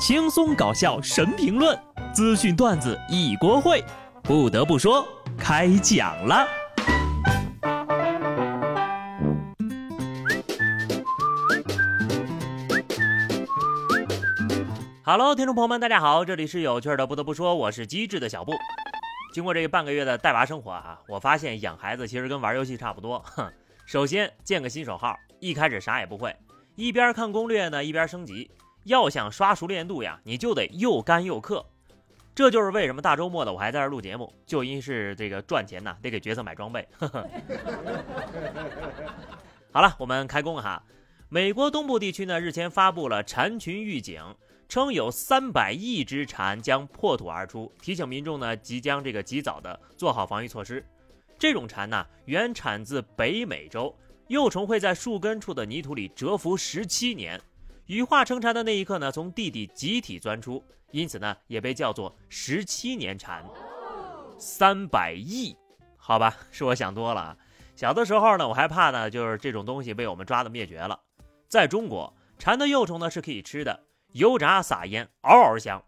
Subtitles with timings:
[0.00, 1.78] 轻松搞笑神评论，
[2.10, 3.84] 资讯段子一锅烩。
[4.22, 6.48] 不得不说，开讲了。
[15.04, 17.06] Hello，听众朋友们，大家好，这里是有趣的。
[17.06, 18.54] 不得不说，我是机智的小布。
[19.34, 23.18] 经过这半个月的带娃生活啊，我发现养孩子其实跟玩游戏差不多。
[23.18, 23.52] 哼，
[23.84, 26.34] 首先建个新手号，一开始啥也不会，
[26.74, 28.50] 一边看攻略呢，一边升级。
[28.90, 31.64] 要想刷熟练度呀，你就得又干又氪。
[32.34, 36.88] 这就是为什么大周末的我还在这录节目，就因是这个赚钱呐，得给角色买装备。
[39.72, 40.82] 好了，我们开工哈。
[41.28, 44.22] 美国东部地区呢，日前发布了蝉群预警。
[44.68, 50.86] 称有三百亿只蝉将破土而出，提醒民众呢即将这个及早的做好防御措施。
[51.36, 53.92] 这种蝉呢原产自北美洲，
[54.28, 57.40] 幼虫会在树根处的泥土里蛰伏十七年，
[57.90, 63.44] 羽化成蝉的那一刻呢从地底集体钻出，因此呢也被叫做十七年蝉。
[64.38, 65.56] 三百亿，
[65.96, 67.36] 好吧，是我想多了啊。
[67.74, 71.00] 小的时候呢我还怕呢就是这种东西被我们抓的灭绝了。
[71.48, 73.82] 在中国，蝉的幼虫呢是可以吃的。
[74.12, 75.82] 油炸撒盐，嗷嗷香。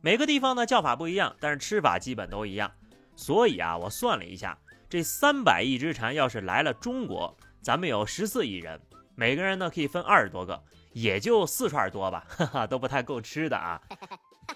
[0.00, 2.72] 每个地方呢叫法不一样，但是吃法基本都一样。
[3.14, 8.80] 所以啊，我算了一下，这三百亿只蝉要是来了中国，咱们有十四亿人，
[9.14, 10.62] 每个人呢可以分二十多个，
[10.92, 13.80] 也就四串多吧， 哈哈，都不太够吃的啊。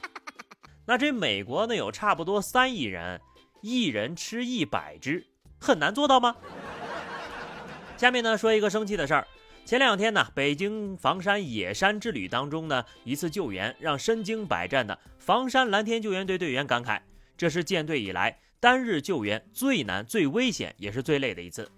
[0.86, 3.20] 那这美国呢有差不多三亿人，
[3.60, 5.26] 一人吃一百只，
[5.58, 6.36] 很难做到吗？
[7.96, 9.26] 下面呢说一个生气的事儿。
[9.64, 17.00] 前两天呢，北京房山野山之旅当中呢，一次救援让身经百战的房山蓝天救援队队员感慨，
[17.36, 21.68] 这是建队以来单日救援最难、最危险也是最累的一次。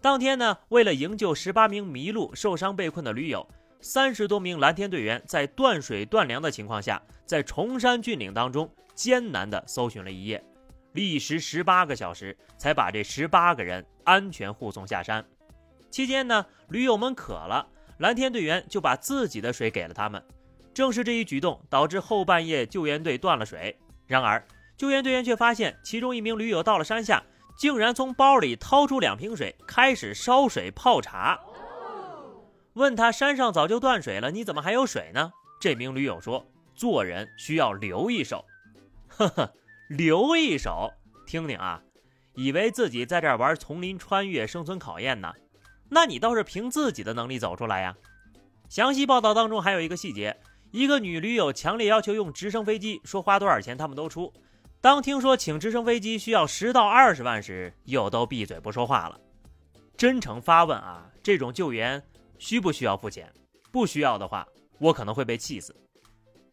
[0.00, 3.46] 当天呢，为了营救十八名迷路、受伤被困的驴友，
[3.82, 10.42] 三十多名蓝天队员在断水断粮的情况下，在崇山峻岭当中艰难地搜寻了一夜，
[10.92, 15.24] 历时十八个小时才把这十八个人安全护送下山。
[15.90, 17.66] 期间呢，驴友们渴了，
[17.98, 20.22] 蓝天队员就把自己的水给了他们。
[20.72, 23.76] 正是这一举动，导致后半夜救援队断了水。
[24.06, 24.46] 然而，
[24.76, 27.22] 救援队员却发现其中一名驴友到了山下，
[27.58, 31.40] 竟然从包里掏出两瓶水，开始烧水泡茶。
[32.74, 35.32] 问他山上早就断水了，你怎么还有水呢？
[35.60, 38.44] 这名驴友说：“做人需要留一手。”
[39.08, 39.52] 呵呵，
[39.88, 40.92] 留一手，
[41.26, 41.82] 听听啊，
[42.34, 45.32] 以为自己在这玩丛林穿越生存考验呢。
[45.88, 47.96] 那你倒是凭自己的能力走出来呀！
[48.68, 50.38] 详细报道当中还有一个细节：
[50.70, 54.32] 一个女驴友强烈要求用直升飞机，说花多少钱他们都出。
[54.80, 59.20] 当听说请直升飞机需要十到二十万时，又都闭嘴不说话了。
[59.96, 62.02] 真诚发问啊，这种救援
[62.40, 63.32] 需不需要付钱？
[63.70, 64.44] 不需要的话，
[64.80, 65.76] 我可能会被气死。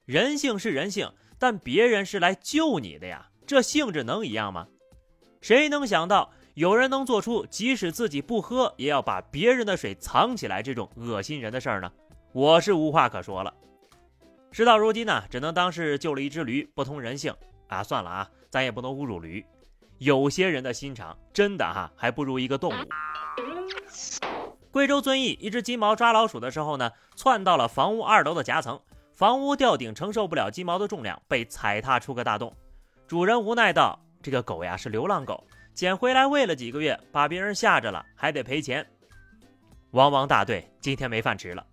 [0.05, 4.67] 人性是人性，但别人是来救你的呀，这性质能一样吗？
[5.41, 6.29] 谁能想到？
[6.53, 11.91] 有人能做出即使自己不喝也要把别人的水藏起来这种恶心人的事儿呢？
[12.33, 13.53] 我是无话可说了。
[14.51, 17.31] 事到如今呢，只能当是救了一只驴，不通人性
[17.67, 17.83] 啊！
[17.83, 19.45] 算了啊，咱也不能侮辱驴。
[19.99, 22.87] 有些人的心肠真的哈，还不如一个动物。
[24.77, 28.79] 贵州遵义一只金毛抓老鼠的时候呢，窜到了房屋二楼的夹层，
[29.11, 32.53] 房屋吊顶承受不了金毛的重量，被踩踏出个大洞。
[33.07, 35.43] 主人无奈道：“这个狗呀是流浪狗。”
[35.73, 38.85] 捡回来喂了几个月，把别人吓着了，还得赔钱。
[39.93, 41.65] 汪汪大队今天没饭吃了。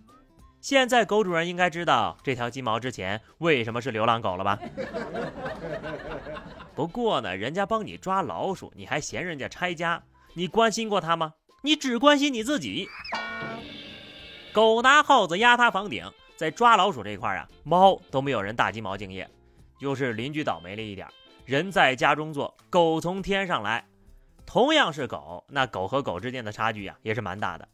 [0.63, 4.59] 现在狗主人应该知道这条金毛之前为什么是流浪狗了吧？
[6.75, 10.03] 不过呢，人家帮你抓老鼠，你还嫌人家拆家？
[10.33, 11.35] 你关心过他吗？
[11.65, 12.87] 你只关心你自己。
[14.53, 16.05] 狗拿耗子压他房顶，
[16.37, 19.27] 在抓老鼠这块啊，猫都没有人大金毛敬业，
[19.81, 21.09] 就是邻居倒霉了一点。
[21.47, 23.83] 人在家中坐，狗从天上来。
[24.45, 27.67] 同样是狗，那狗和狗之间的差距呀，也是蛮大的。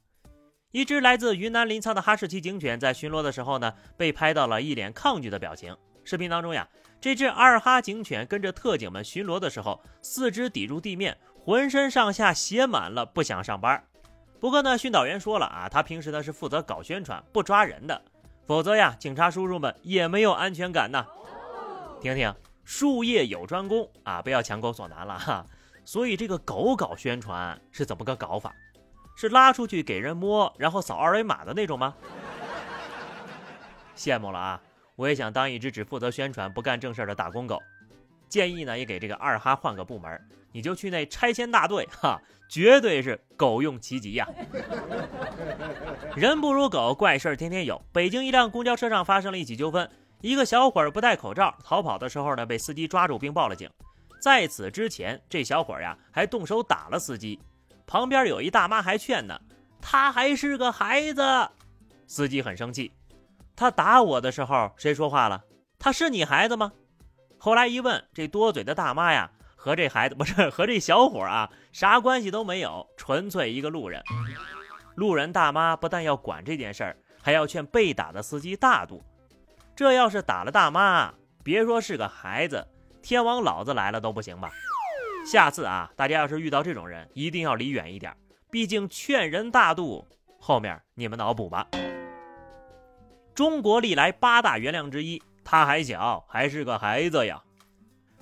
[0.70, 5.76] 一只来自云南临沧的哈士奇警犬在巡逻的时候呢，被拍到了一脸抗拒的表情。
[6.04, 6.69] 视频当中呀，
[7.00, 11.19] 这只二哈警犬跟着特警们巡逻的时候，四肢抵住地面，
[11.50, 13.82] 浑身上下写满了，不想上班。
[14.38, 18.00] 不过呢，训导员说了啊，他平时呢是负责搞宣传，不抓人的，
[18.47, 21.05] 否则呀，警察叔叔们也没有安全感呐。
[22.00, 22.32] 听听，
[22.62, 25.44] 术业有专攻啊，不要强狗所难了哈。
[25.85, 28.55] 所以这个狗搞宣传是怎么个搞法？
[29.17, 31.96] 是拉出去给人摸，然后扫二维码的那种吗？
[33.99, 34.62] 羡慕了啊！
[34.94, 37.61] 我也想当一只只负责宣传不干正事的打工狗。
[38.31, 40.19] 建议呢，也给这个二哈换个部门，
[40.53, 42.19] 你就去那拆迁大队，哈，
[42.49, 44.27] 绝对是狗用其极呀！
[46.15, 47.82] 人不如狗，怪事儿天天有。
[47.93, 49.91] 北京一辆公交车上发生了一起纠纷，
[50.21, 53.69] 一个小伙儿不戴口罩逃跑的时候呢，被司机抓住并报了警。
[54.23, 57.38] 在此之前，这小伙呀还动手打了司机。
[57.87, 59.37] 旁边有一大妈还劝呢，
[59.82, 61.23] 他还是个孩子。
[62.06, 62.93] 司机很生气，
[63.56, 65.43] 他打我的时候谁说话了？
[65.79, 66.71] 他是你孩子吗？
[67.42, 74.02] 后来一问，这多嘴的大妈呀，和这孩子不是 和这小伙啊，啥关系都没有，纯粹一个路人。
[74.94, 79.02] 路人大妈不但要管这件事儿，还要劝被打的司机大度。
[79.75, 82.69] 这要是打了大妈，别说是个孩子，
[83.00, 84.50] 天王老子来了都不行吧？
[85.25, 88.14] 下次啊，大家要是遇到这种人，一定要离远一点，
[88.50, 90.06] 毕竟劝人大度，
[90.38, 91.66] 后面你们脑补吧。
[93.34, 95.22] 中国历来八大原谅之一。
[95.50, 97.43] 他还小，还是个孩子呀。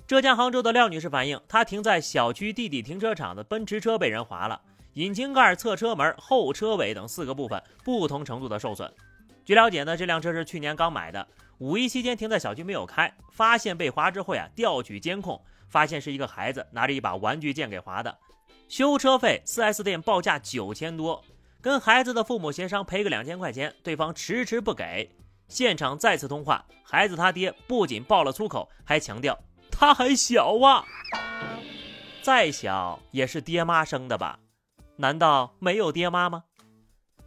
[0.07, 4.59] 浙江杭州的廖女士反映，她停在小区地底停车场的奔驰车被人划了，
[4.93, 8.91] 引擎盖、侧车门、后车尾等四个部分不同程度的受损。
[9.45, 11.27] 据了解呢，这辆车是去年刚买的，
[11.59, 18.17] 五一期间停在小区没有开，发现被划之后呀，调取监控，发现是一个孩子拿着一把玩具剑给划的。
[18.67, 21.23] 修车费，4S 店报价九千多，
[21.61, 25.07] 跟孩子的父母协商赔个两千块钱，对方迟迟不给。
[25.49, 29.37] 现场再次通话，孩子他爹不仅爆了粗口，还强调
[29.71, 30.85] 他还小啊，
[32.21, 34.39] 再小也是爹妈生的吧？
[34.95, 36.43] 难道没有爹妈吗？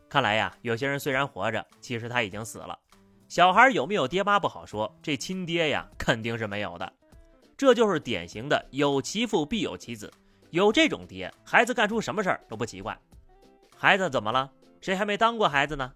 [0.08, 2.78] 看来呀，有些人虽然活着，其实他已经死了。
[3.28, 6.92] 小孩有没有爹妈不好说，这亲爹呀肯定是没有的。
[7.56, 10.12] 这就是典型的有其父必有其子，
[10.50, 12.96] 有这种爹，孩子干出什么事儿都不奇怪。
[13.76, 14.50] 孩子怎么了？
[14.80, 15.92] 谁还没当过孩子呢？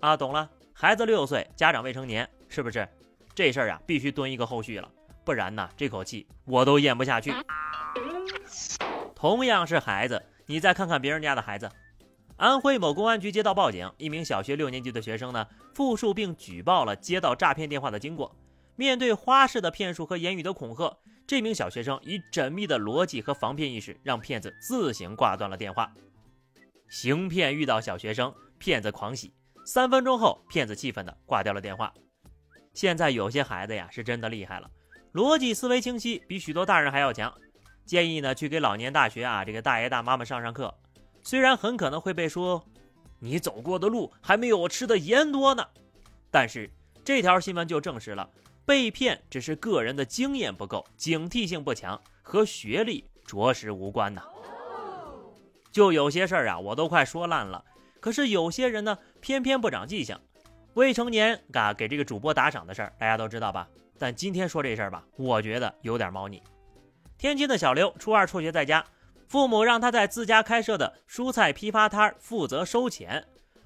[0.00, 0.50] 啊，懂了。
[0.80, 2.88] 孩子六岁，家长未成年，是不是？
[3.34, 4.90] 这事儿啊，必须蹲一个后续了，
[5.26, 7.34] 不然呢，这口气我都咽不下去。
[9.14, 11.70] 同样是孩子，你再看看别人家的孩子。
[12.38, 18.34] 安徽某公安局接到报警，一名小学六年级的学生呢，复述并举报了接到诈骗电话的经过。
[18.74, 20.96] 面对花式的骗术和言语的恐吓，
[21.26, 25.92] 这名小学生以缜密的逻辑和防骗意识，让骗子自行挂断了电话。
[26.88, 29.34] 行骗遇到小学生，骗子狂喜。
[29.72, 31.94] 三分钟后，骗子气愤的挂掉了电话。
[32.74, 34.68] 现在有些孩子呀，是真的厉害了，
[35.14, 37.32] 逻辑思维清晰，比许多大人还要强。
[37.86, 40.76] 建议呢，去给老年大学啊这个大爷大妈们上上课。
[41.22, 42.60] 虽然很可能会被说
[43.20, 45.64] 你走过的路还没有我吃的盐多呢，
[46.32, 46.68] 但是
[47.04, 48.28] 这条新闻就证实了，
[48.66, 54.20] 被骗只是个人的经验不够，警惕性不强，和学历着实无关呐。
[55.70, 57.64] 就有些事儿啊，我都快说烂了。
[58.00, 60.18] 可是有些人呢，偏偏不长记性。
[60.74, 63.68] 未成年嘎给这个主播打赏的事儿，大家都知道吧？
[63.98, 66.42] 但今天说这事儿吧，我觉得有点猫腻。
[67.18, 68.84] 天津的小刘初二辍学在家，
[69.26, 73.22] 父母让他在自家开设的蔬菜批发摊负责收钱。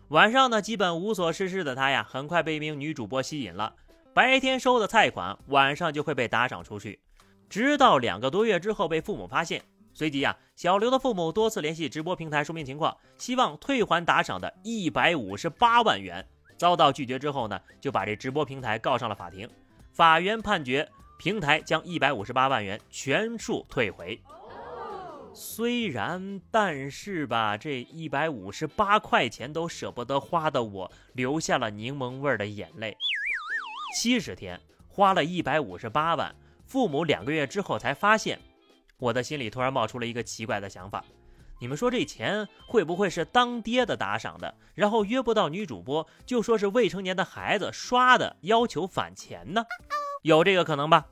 [0.08, 3.75] 晚上呢，基本无所事事的他呀，很快被一名女主播吸引了。
[4.12, 6.98] 白天收的菜款，晚上就会被打赏出去，
[7.48, 9.62] 直到两个多月之后被父母发现。
[9.94, 16.26] 随即呀，小刘的父母多次联系直播平台说明情况，希望退还打赏的一百五十八万元。
[16.56, 19.49] 遭到拒绝之后呢，就把这直播平台告上了法庭。
[19.93, 24.20] 法院判决平台将一百五十八万元全数退回。
[25.32, 32.97] 虽然，但是吧，这一百五十八块钱都舍不得花的我，流下了柠檬味的眼泪。
[33.97, 38.40] 七十天花了一百五十八万，父母两个月之后才发现。
[38.98, 41.04] 我的心里突然冒出了一个奇怪的想法，
[41.60, 49.64] 你们说这钱会不会是当爹的打赏的，然后约不到女主播就说是未成年的孩子刷的，要求返钱呢？
[50.22, 51.06] 有这个可能吧？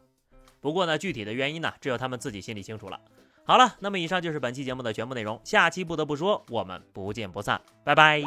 [0.60, 3.00] 不过呢，具体的原因呢，只有他们自己心里清楚了。
[3.44, 8.22] 好了，那么以上就是本期节目的全部内容，下期不得不说，我们不见不散，拜拜。